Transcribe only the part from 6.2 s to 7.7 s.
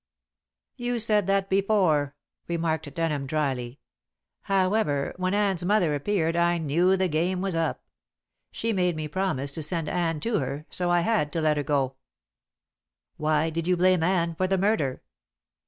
I knew the game was